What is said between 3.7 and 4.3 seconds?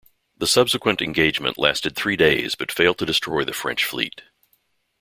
fleet.